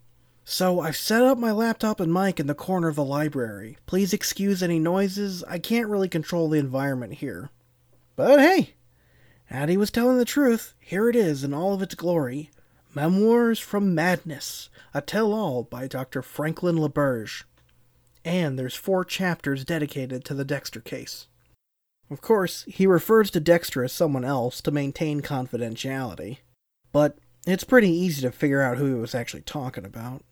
So 0.43 0.81
I've 0.81 0.97
set 0.97 1.23
up 1.23 1.37
my 1.37 1.53
laptop 1.53 2.01
and 2.01 2.13
mic 2.13 2.37
in 2.37 2.47
the 2.47 2.53
corner 2.53 2.89
of 2.89 2.97
the 2.97 3.05
library. 3.05 3.77
Please 3.85 4.11
excuse 4.11 4.61
any 4.61 4.77
noises, 4.77 5.41
I 5.45 5.57
can't 5.57 5.87
really 5.87 6.09
control 6.09 6.49
the 6.49 6.59
environment 6.59 7.13
here. 7.13 7.49
But 8.17 8.41
hey, 8.41 8.73
Addie 9.49 9.77
was 9.77 9.91
telling 9.91 10.17
the 10.17 10.25
truth. 10.25 10.73
Here 10.79 11.09
it 11.09 11.15
is 11.15 11.43
in 11.43 11.53
all 11.53 11.73
of 11.73 11.81
its 11.81 11.95
glory 11.95 12.51
Memoirs 12.95 13.59
from 13.59 13.93
Madness, 13.93 14.69
a 14.93 15.01
tell 15.01 15.33
all 15.33 15.63
by 15.63 15.87
Dr. 15.87 16.21
Franklin 16.21 16.75
LaBerge 16.75 17.43
and 18.25 18.59
there's 18.59 18.75
four 18.75 19.05
chapters 19.05 19.65
dedicated 19.65 20.25
to 20.25 20.33
the 20.33 20.45
Dexter 20.45 20.81
case. 20.81 21.27
Of 22.09 22.21
course, 22.21 22.63
he 22.67 22.87
refers 22.87 23.31
to 23.31 23.39
Dexter 23.39 23.83
as 23.83 23.93
someone 23.93 24.25
else 24.25 24.61
to 24.61 24.71
maintain 24.71 25.21
confidentiality, 25.21 26.37
but 26.91 27.17
it's 27.45 27.63
pretty 27.63 27.89
easy 27.89 28.21
to 28.21 28.31
figure 28.31 28.61
out 28.61 28.77
who 28.77 28.85
he 28.85 28.93
was 28.93 29.15
actually 29.15 29.41
talking 29.41 29.85
about. 29.85 30.23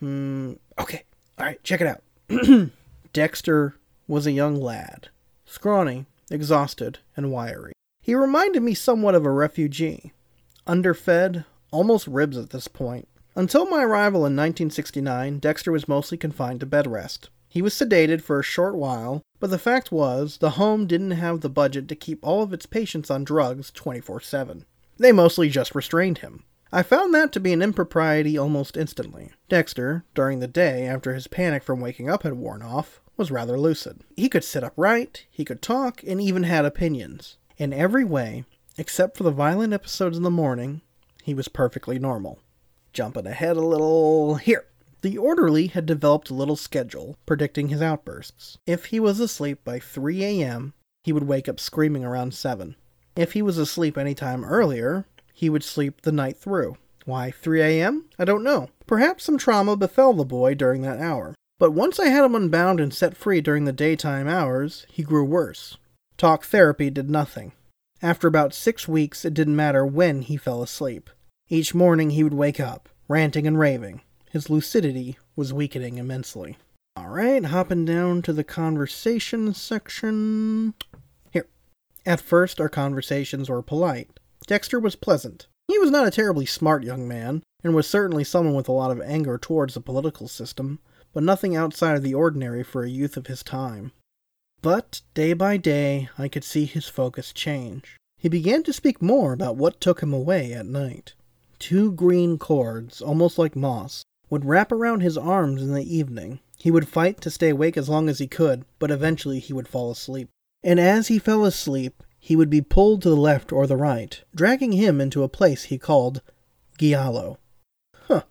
Hmm, 0.00 0.54
okay, 0.78 1.02
alright, 1.38 1.62
check 1.64 1.80
it 1.80 1.86
out. 1.86 2.70
Dexter 3.12 3.76
was 4.06 4.26
a 4.26 4.32
young 4.32 4.60
lad, 4.60 5.08
scrawny, 5.44 6.06
exhausted, 6.30 6.98
and 7.16 7.30
wiry. 7.30 7.72
He 8.04 8.14
reminded 8.14 8.62
me 8.62 8.74
somewhat 8.74 9.14
of 9.14 9.24
a 9.24 9.30
refugee, 9.30 10.12
underfed, 10.66 11.44
almost 11.70 12.06
ribs 12.06 12.36
at 12.36 12.50
this 12.50 12.68
point. 12.68 13.08
Until 13.34 13.64
my 13.64 13.82
arrival 13.82 14.26
in 14.26 14.36
1969, 14.36 15.38
Dexter 15.38 15.72
was 15.72 15.88
mostly 15.88 16.18
confined 16.18 16.60
to 16.60 16.66
bed 16.66 16.86
rest. 16.86 17.30
He 17.48 17.62
was 17.62 17.72
sedated 17.72 18.20
for 18.20 18.38
a 18.38 18.42
short 18.44 18.76
while, 18.76 19.22
but 19.40 19.48
the 19.48 19.58
fact 19.58 19.90
was, 19.90 20.36
the 20.36 20.50
home 20.50 20.86
didn't 20.86 21.12
have 21.12 21.40
the 21.40 21.48
budget 21.48 21.88
to 21.88 21.96
keep 21.96 22.18
all 22.22 22.42
of 22.42 22.52
its 22.52 22.66
patients 22.66 23.10
on 23.10 23.24
drugs 23.24 23.70
24 23.70 24.20
7. 24.20 24.66
They 24.98 25.10
mostly 25.10 25.48
just 25.48 25.74
restrained 25.74 26.18
him. 26.18 26.44
I 26.70 26.82
found 26.82 27.14
that 27.14 27.32
to 27.32 27.40
be 27.40 27.54
an 27.54 27.62
impropriety 27.62 28.36
almost 28.36 28.76
instantly. 28.76 29.30
Dexter, 29.48 30.04
during 30.14 30.40
the 30.40 30.46
day 30.46 30.86
after 30.86 31.14
his 31.14 31.26
panic 31.26 31.62
from 31.62 31.80
waking 31.80 32.10
up 32.10 32.24
had 32.24 32.34
worn 32.34 32.60
off, 32.60 33.00
was 33.16 33.30
rather 33.30 33.58
lucid. 33.58 34.02
He 34.14 34.28
could 34.28 34.44
sit 34.44 34.62
upright, 34.62 35.24
he 35.30 35.46
could 35.46 35.62
talk, 35.62 36.02
and 36.06 36.20
even 36.20 36.42
had 36.42 36.66
opinions. 36.66 37.38
In 37.56 37.72
every 37.72 38.04
way, 38.04 38.44
except 38.76 39.16
for 39.16 39.22
the 39.22 39.30
violent 39.30 39.72
episodes 39.72 40.16
in 40.16 40.24
the 40.24 40.30
morning, 40.30 40.80
he 41.22 41.34
was 41.34 41.48
perfectly 41.48 41.98
normal. 41.98 42.40
Jumping 42.92 43.26
ahead 43.26 43.56
a 43.56 43.60
little, 43.60 44.36
here. 44.36 44.66
The 45.02 45.18
orderly 45.18 45.68
had 45.68 45.86
developed 45.86 46.30
a 46.30 46.34
little 46.34 46.56
schedule 46.56 47.16
predicting 47.26 47.68
his 47.68 47.82
outbursts. 47.82 48.58
If 48.66 48.86
he 48.86 48.98
was 48.98 49.20
asleep 49.20 49.62
by 49.62 49.78
3 49.78 50.24
a.m., 50.24 50.72
he 51.02 51.12
would 51.12 51.28
wake 51.28 51.48
up 51.48 51.60
screaming 51.60 52.04
around 52.04 52.34
7. 52.34 52.74
If 53.14 53.34
he 53.34 53.42
was 53.42 53.58
asleep 53.58 53.96
any 53.96 54.14
time 54.14 54.44
earlier, 54.44 55.06
he 55.32 55.50
would 55.50 55.62
sleep 55.62 56.02
the 56.02 56.12
night 56.12 56.38
through. 56.38 56.78
Why 57.04 57.30
3 57.30 57.60
a.m.? 57.60 58.06
I 58.18 58.24
don't 58.24 58.42
know. 58.42 58.70
Perhaps 58.86 59.24
some 59.24 59.38
trauma 59.38 59.76
befell 59.76 60.14
the 60.14 60.24
boy 60.24 60.54
during 60.54 60.82
that 60.82 61.00
hour. 61.00 61.34
But 61.58 61.72
once 61.72 62.00
I 62.00 62.06
had 62.06 62.24
him 62.24 62.34
unbound 62.34 62.80
and 62.80 62.92
set 62.92 63.16
free 63.16 63.40
during 63.40 63.64
the 63.64 63.72
daytime 63.72 64.26
hours, 64.26 64.86
he 64.90 65.02
grew 65.02 65.24
worse. 65.24 65.76
Talk 66.24 66.44
therapy 66.46 66.88
did 66.88 67.10
nothing. 67.10 67.52
After 68.00 68.26
about 68.26 68.54
six 68.54 68.88
weeks, 68.88 69.26
it 69.26 69.34
didn't 69.34 69.56
matter 69.56 69.84
when 69.84 70.22
he 70.22 70.38
fell 70.38 70.62
asleep. 70.62 71.10
Each 71.50 71.74
morning 71.74 72.08
he 72.08 72.24
would 72.24 72.32
wake 72.32 72.58
up, 72.58 72.88
ranting 73.08 73.46
and 73.46 73.58
raving. 73.58 74.00
His 74.30 74.48
lucidity 74.48 75.18
was 75.36 75.52
weakening 75.52 75.98
immensely. 75.98 76.56
Alright, 76.98 77.44
hopping 77.44 77.84
down 77.84 78.22
to 78.22 78.32
the 78.32 78.42
conversation 78.42 79.52
section. 79.52 80.72
Here. 81.30 81.46
At 82.06 82.22
first, 82.22 82.58
our 82.58 82.70
conversations 82.70 83.50
were 83.50 83.60
polite. 83.60 84.18
Dexter 84.46 84.80
was 84.80 84.96
pleasant. 84.96 85.46
He 85.68 85.78
was 85.78 85.90
not 85.90 86.06
a 86.06 86.10
terribly 86.10 86.46
smart 86.46 86.84
young 86.84 87.06
man, 87.06 87.42
and 87.62 87.74
was 87.74 87.86
certainly 87.86 88.24
someone 88.24 88.54
with 88.54 88.68
a 88.70 88.72
lot 88.72 88.90
of 88.90 89.02
anger 89.02 89.36
towards 89.36 89.74
the 89.74 89.82
political 89.82 90.28
system, 90.28 90.78
but 91.12 91.22
nothing 91.22 91.54
outside 91.54 91.96
of 91.96 92.02
the 92.02 92.14
ordinary 92.14 92.62
for 92.62 92.82
a 92.82 92.88
youth 92.88 93.18
of 93.18 93.26
his 93.26 93.42
time. 93.42 93.92
But 94.64 95.02
day 95.12 95.34
by 95.34 95.58
day, 95.58 96.08
I 96.16 96.26
could 96.26 96.42
see 96.42 96.64
his 96.64 96.86
focus 96.86 97.34
change. 97.34 97.98
He 98.16 98.30
began 98.30 98.62
to 98.62 98.72
speak 98.72 99.02
more 99.02 99.34
about 99.34 99.56
what 99.56 99.78
took 99.78 100.02
him 100.02 100.14
away 100.14 100.54
at 100.54 100.64
night. 100.64 101.12
Two 101.58 101.92
green 101.92 102.38
cords, 102.38 103.02
almost 103.02 103.36
like 103.36 103.54
moss, 103.54 104.04
would 104.30 104.46
wrap 104.46 104.72
around 104.72 105.00
his 105.00 105.18
arms 105.18 105.60
in 105.60 105.74
the 105.74 105.94
evening. 105.94 106.40
He 106.56 106.70
would 106.70 106.88
fight 106.88 107.20
to 107.20 107.30
stay 107.30 107.50
awake 107.50 107.76
as 107.76 107.90
long 107.90 108.08
as 108.08 108.20
he 108.20 108.26
could, 108.26 108.64
but 108.78 108.90
eventually 108.90 109.38
he 109.38 109.52
would 109.52 109.68
fall 109.68 109.90
asleep. 109.90 110.30
And 110.62 110.80
as 110.80 111.08
he 111.08 111.18
fell 111.18 111.44
asleep, 111.44 112.02
he 112.18 112.34
would 112.34 112.48
be 112.48 112.62
pulled 112.62 113.02
to 113.02 113.10
the 113.10 113.16
left 113.16 113.52
or 113.52 113.66
the 113.66 113.76
right, 113.76 114.18
dragging 114.34 114.72
him 114.72 114.98
into 114.98 115.22
a 115.22 115.28
place 115.28 115.64
he 115.64 115.76
called 115.76 116.22
Giallo. 116.78 117.38
Huh. 118.08 118.22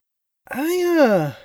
I, 0.49 0.81
uh. 0.81 1.42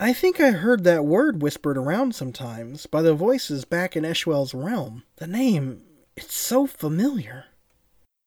I 0.00 0.12
think 0.12 0.38
I 0.38 0.52
heard 0.52 0.84
that 0.84 1.04
word 1.04 1.42
whispered 1.42 1.76
around 1.76 2.14
sometimes 2.14 2.86
by 2.86 3.02
the 3.02 3.14
voices 3.14 3.64
back 3.64 3.96
in 3.96 4.04
Eshwell's 4.04 4.54
realm. 4.54 5.02
The 5.16 5.26
name, 5.26 5.82
it's 6.16 6.36
so 6.36 6.68
familiar. 6.68 7.46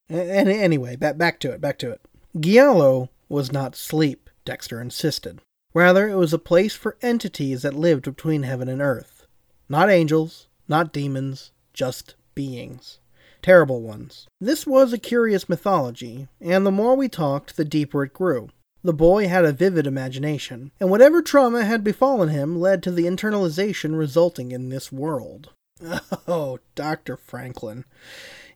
And 0.09 0.49
anyway, 0.49 0.97
back, 0.97 1.17
back 1.17 1.39
to 1.39 1.51
it, 1.51 1.61
back 1.61 1.77
to 1.79 1.91
it. 1.91 2.01
Giallo 2.37 3.09
was 3.29 3.53
not 3.53 3.77
sleep, 3.77 4.29
Dexter 4.43 4.81
insisted. 4.81 5.39
Rather, 5.73 6.09
it 6.09 6.15
was 6.15 6.33
a 6.33 6.39
place 6.39 6.75
for 6.75 6.97
entities 7.01 7.61
that 7.61 7.73
lived 7.73 8.03
between 8.03 8.43
heaven 8.43 8.67
and 8.67 8.81
earth. 8.81 9.25
Not 9.69 9.89
angels, 9.89 10.47
not 10.67 10.91
demons, 10.91 11.53
just 11.73 12.15
beings. 12.35 12.99
Terrible 13.41 13.81
ones. 13.81 14.27
This 14.41 14.67
was 14.67 14.91
a 14.91 14.97
curious 14.97 15.47
mythology, 15.47 16.27
and 16.41 16.65
the 16.65 16.71
more 16.71 16.95
we 16.95 17.07
talked, 17.07 17.55
the 17.55 17.63
deeper 17.63 18.03
it 18.03 18.11
grew. 18.11 18.49
The 18.83 18.93
boy 18.93 19.27
had 19.27 19.45
a 19.45 19.51
vivid 19.51 19.85
imagination, 19.85 20.71
and 20.79 20.89
whatever 20.89 21.21
trauma 21.21 21.63
had 21.63 21.83
befallen 21.83 22.29
him 22.29 22.59
led 22.59 22.81
to 22.83 22.91
the 22.91 23.05
internalization 23.05 23.97
resulting 23.97 24.51
in 24.51 24.69
this 24.69 24.91
world. 24.91 25.51
Oh, 26.27 26.59
Dr. 26.75 27.17
Franklin. 27.17 27.83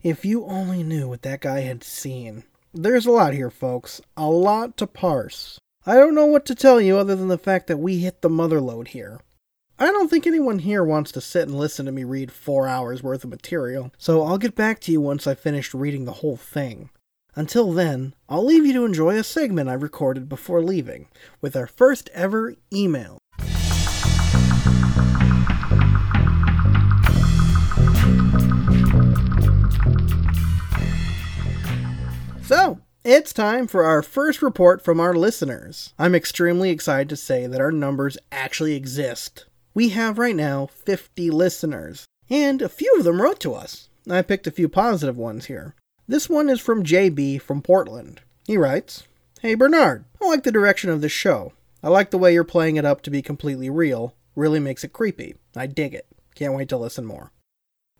If 0.04 0.24
you 0.24 0.46
only 0.46 0.84
knew 0.84 1.10
what 1.10 1.24
that 1.24 1.42
guy 1.42 1.62
had 1.62 1.84
seen. 1.84 2.44
There's 2.74 3.06
a 3.06 3.12
lot 3.12 3.34
here, 3.34 3.50
folks. 3.50 4.02
A 4.16 4.30
lot 4.30 4.78
to 4.78 4.88
parse. 4.88 5.60
I 5.86 5.96
don't 5.96 6.16
know 6.16 6.26
what 6.28 6.46
to 6.46 6.56
tell 6.56 6.80
you 6.80 6.98
other 6.98 7.16
than 7.16 7.28
the 7.28 7.38
fact 7.38 7.68
that 7.68 7.78
we 7.78 8.00
hit 8.00 8.22
the 8.22 8.30
mother 8.30 8.62
load 8.62 8.90
here. 8.90 9.20
I 9.78 9.88
don't 9.88 10.10
think 10.10 10.26
anyone 10.26 10.60
here 10.60 10.84
wants 10.84 11.12
to 11.14 11.22
sit 11.22 11.48
and 11.48 11.58
listen 11.58 11.86
to 11.86 11.92
me 11.92 12.04
read 12.04 12.32
four 12.32 12.68
hours 12.68 13.04
worth 13.04 13.24
of 13.24 13.30
material, 13.30 13.92
so 13.98 14.24
I'll 14.24 14.38
get 14.38 14.56
back 14.56 14.80
to 14.82 14.92
you 14.92 15.02
once 15.02 15.28
I've 15.28 15.40
finished 15.40 15.74
reading 15.74 16.06
the 16.06 16.14
whole 16.14 16.38
thing. 16.38 16.90
Until 17.38 17.74
then, 17.74 18.16
I'll 18.30 18.46
leave 18.46 18.66
you 18.66 18.72
to 18.72 18.86
enjoy 18.86 19.18
a 19.18 19.24
segment 19.24 19.68
I 19.68 19.74
recorded 19.74 20.30
before 20.30 20.62
leaving, 20.62 21.10
with 21.42 21.54
our 21.58 21.68
first 21.68 22.10
ever 22.14 22.56
email. 22.74 23.18
So, 32.42 32.80
it's 33.04 33.34
time 33.34 33.68
for 33.68 33.84
our 33.84 34.02
first 34.02 34.42
report 34.42 34.82
from 34.82 35.02
our 35.02 35.14
listeners. 35.14 35.94
I'm 36.00 36.16
extremely 36.16 36.70
excited 36.70 37.10
to 37.10 37.18
say 37.18 37.48
that 37.48 37.60
our 37.60 37.72
numbers 37.72 38.18
actually 38.32 38.76
exist. 38.76 39.46
We 39.74 39.90
have 39.90 40.18
right 40.18 40.38
now 40.38 40.68
50 40.68 41.30
listeners, 41.32 42.06
and 42.30 42.62
a 42.62 42.70
few 42.70 42.96
of 42.98 43.04
them 43.04 43.22
wrote 43.22 43.42
to 43.42 43.54
us. 43.54 43.90
I 44.10 44.22
picked 44.22 44.48
a 44.48 44.52
few 44.52 44.70
positive 44.70 45.18
ones 45.18 45.48
here. 45.48 45.76
This 46.08 46.30
one 46.30 46.50
is 46.50 46.60
from 46.60 46.84
JB 46.84 47.42
from 47.42 47.62
Portland. 47.62 48.22
He 48.46 48.58
writes 48.58 49.04
Hey 49.42 49.56
Bernard, 49.56 50.06
I 50.22 50.28
like 50.28 50.44
the 50.44 50.52
direction 50.52 50.90
of 50.90 51.02
this 51.02 51.12
show. 51.12 51.54
I 51.82 51.90
like 51.90 52.12
the 52.12 52.18
way 52.18 52.34
you're 52.34 52.44
playing 52.44 52.78
it 52.78 52.86
up 52.86 53.02
to 53.04 53.12
be 53.12 53.22
completely 53.22 53.70
real. 53.70 54.14
Really 54.36 54.60
makes 54.60 54.84
it 54.84 54.94
creepy. 54.94 55.36
I 55.56 55.68
dig 55.68 55.94
it. 55.94 56.08
Can't 56.36 56.54
wait 56.54 56.70
to 56.70 56.78
listen 56.78 57.06
more. 57.06 57.32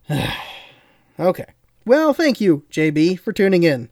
okay. 1.20 1.46
Well, 1.86 2.14
thank 2.14 2.42
you, 2.42 2.64
JB, 2.72 3.20
for 3.20 3.32
tuning 3.32 3.64
in. 3.64 3.90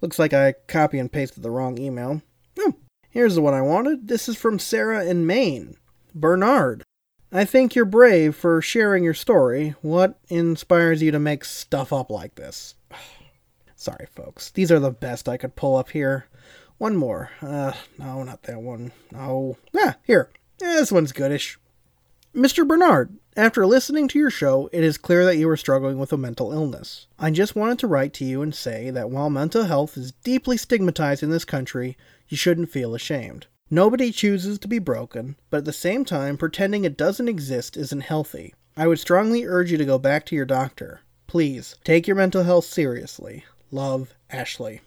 Looks 0.00 0.18
like 0.18 0.34
I 0.34 0.54
copy 0.66 0.98
and 0.98 1.10
pasted 1.12 1.42
the 1.42 1.50
wrong 1.50 1.78
email. 1.78 2.22
Oh, 2.58 2.74
here's 3.10 3.34
the 3.34 3.42
one 3.42 3.54
I 3.54 3.62
wanted. 3.62 4.08
This 4.08 4.28
is 4.28 4.36
from 4.36 4.58
Sarah 4.58 5.04
in 5.04 5.26
Maine. 5.26 5.76
Bernard, 6.14 6.82
I 7.32 7.44
think 7.44 7.74
you're 7.74 7.84
brave 7.84 8.36
for 8.36 8.60
sharing 8.60 9.04
your 9.04 9.14
story. 9.14 9.74
What 9.82 10.18
inspires 10.28 11.02
you 11.02 11.10
to 11.10 11.18
make 11.18 11.44
stuff 11.44 11.92
up 11.92 12.10
like 12.10 12.34
this? 12.34 12.74
Sorry, 13.76 14.06
folks. 14.14 14.50
These 14.50 14.70
are 14.72 14.80
the 14.80 14.90
best 14.90 15.28
I 15.28 15.36
could 15.36 15.56
pull 15.56 15.76
up 15.76 15.90
here. 15.90 16.26
One 16.78 16.96
more. 16.96 17.30
Uh, 17.40 17.72
no, 17.98 18.22
not 18.22 18.42
that 18.44 18.60
one. 18.60 18.92
No. 19.12 19.56
Ah, 19.76 19.96
here. 20.04 20.30
Yeah, 20.60 20.74
this 20.74 20.92
one's 20.92 21.12
goodish. 21.12 21.58
Mr. 22.34 22.66
Bernard, 22.66 23.16
after 23.36 23.66
listening 23.66 24.08
to 24.08 24.18
your 24.18 24.30
show, 24.30 24.68
it 24.72 24.82
is 24.82 24.98
clear 24.98 25.24
that 25.24 25.36
you 25.36 25.48
are 25.48 25.56
struggling 25.56 25.98
with 25.98 26.12
a 26.12 26.16
mental 26.16 26.52
illness. 26.52 27.06
I 27.18 27.30
just 27.30 27.54
wanted 27.54 27.78
to 27.80 27.86
write 27.86 28.12
to 28.14 28.24
you 28.24 28.42
and 28.42 28.54
say 28.54 28.90
that 28.90 29.10
while 29.10 29.30
mental 29.30 29.64
health 29.64 29.96
is 29.96 30.12
deeply 30.24 30.56
stigmatized 30.56 31.22
in 31.22 31.30
this 31.30 31.44
country, 31.44 31.96
you 32.28 32.36
shouldn't 32.36 32.70
feel 32.70 32.94
ashamed. 32.94 33.46
Nobody 33.70 34.12
chooses 34.12 34.58
to 34.60 34.68
be 34.68 34.78
broken, 34.78 35.36
but 35.50 35.58
at 35.58 35.64
the 35.64 35.72
same 35.72 36.04
time, 36.04 36.36
pretending 36.36 36.84
it 36.84 36.96
doesn't 36.96 37.28
exist 37.28 37.76
isn't 37.76 38.02
healthy. 38.02 38.54
I 38.76 38.86
would 38.86 38.98
strongly 38.98 39.44
urge 39.44 39.70
you 39.70 39.78
to 39.78 39.84
go 39.84 39.98
back 39.98 40.26
to 40.26 40.36
your 40.36 40.44
doctor. 40.44 41.00
Please, 41.26 41.76
take 41.84 42.06
your 42.06 42.16
mental 42.16 42.42
health 42.42 42.64
seriously. 42.66 43.44
Love, 43.74 44.14
Ashley. 44.30 44.82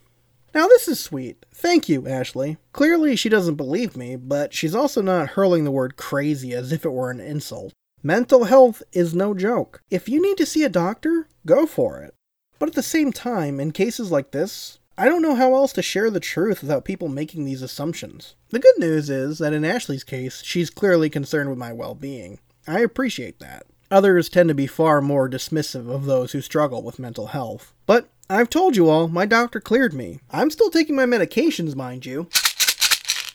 Now, 0.56 0.68
this 0.68 0.88
is 0.88 0.98
sweet. 0.98 1.46
Thank 1.54 1.90
you, 1.90 2.08
Ashley. 2.08 2.56
Clearly, 2.72 3.18
she 3.18 3.28
doesn't 3.28 3.56
believe 3.56 3.98
me, 3.98 4.16
but 4.16 4.54
she's 4.54 4.74
also 4.74 5.02
not 5.02 5.32
hurling 5.32 5.66
the 5.66 5.72
word 5.72 5.98
crazy 5.98 6.54
as 6.54 6.72
if 6.72 6.86
it 6.86 6.94
were 6.94 7.12
an 7.12 7.20
insult. 7.20 7.74
Mental 8.02 8.46
health 8.46 8.82
is 8.94 9.14
no 9.14 9.34
joke. 9.34 9.82
If 9.92 10.08
you 10.08 10.22
need 10.22 10.38
to 10.38 10.46
see 10.46 10.64
a 10.64 10.70
doctor, 10.70 11.28
go 11.46 11.66
for 11.66 12.00
it. 12.00 12.14
But 12.60 12.70
at 12.70 12.76
the 12.76 12.82
same 12.82 13.12
time, 13.12 13.60
in 13.60 13.72
cases 13.72 14.10
like 14.10 14.32
this, 14.32 14.80
I 14.98 15.10
don't 15.10 15.22
know 15.22 15.36
how 15.36 15.54
else 15.54 15.74
to 15.74 15.82
share 15.82 16.10
the 16.10 16.22
truth 16.22 16.62
without 16.62 16.86
people 16.86 17.10
making 17.10 17.44
these 17.44 17.62
assumptions. 17.62 18.36
The 18.52 18.60
good 18.60 18.78
news 18.78 19.10
is 19.10 19.40
that 19.40 19.52
in 19.52 19.66
Ashley's 19.66 20.06
case, 20.06 20.42
she's 20.46 20.70
clearly 20.70 21.10
concerned 21.10 21.50
with 21.50 21.60
my 21.60 21.74
well 21.74 21.94
being. 21.94 22.40
I 22.66 22.80
appreciate 22.80 23.40
that. 23.40 23.66
Others 23.92 24.30
tend 24.30 24.48
to 24.48 24.56
be 24.56 24.68
far 24.68 25.02
more 25.02 25.30
dismissive 25.30 25.90
of 25.94 26.06
those 26.06 26.32
who 26.32 26.42
struggle 26.42 26.84
with 26.84 27.00
mental 27.00 27.28
health. 27.28 27.74
But 27.86 28.10
I've 28.30 28.50
told 28.50 28.76
you 28.76 28.90
all, 28.90 29.08
my 29.08 29.26
doctor 29.26 29.62
cleared 29.62 29.94
me. 29.94 30.20
I'm 30.32 30.50
still 30.50 30.70
taking 30.70 30.98
my 30.98 31.06
medications, 31.06 31.76
mind 31.76 32.06
you. 32.06 32.28